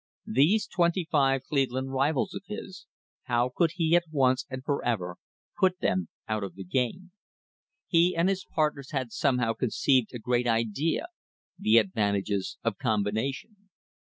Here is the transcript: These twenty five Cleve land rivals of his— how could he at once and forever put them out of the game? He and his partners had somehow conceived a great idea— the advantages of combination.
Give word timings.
These 0.25 0.65
twenty 0.65 1.07
five 1.11 1.43
Cleve 1.43 1.69
land 1.69 1.91
rivals 1.93 2.33
of 2.33 2.41
his— 2.47 2.87
how 3.25 3.51
could 3.55 3.73
he 3.75 3.95
at 3.95 4.05
once 4.09 4.47
and 4.49 4.63
forever 4.63 5.17
put 5.59 5.77
them 5.79 6.09
out 6.27 6.43
of 6.43 6.55
the 6.55 6.63
game? 6.63 7.11
He 7.85 8.15
and 8.15 8.27
his 8.27 8.43
partners 8.43 8.89
had 8.89 9.11
somehow 9.11 9.53
conceived 9.53 10.09
a 10.11 10.17
great 10.17 10.47
idea— 10.47 11.05
the 11.59 11.77
advantages 11.77 12.57
of 12.63 12.79
combination. 12.79 13.69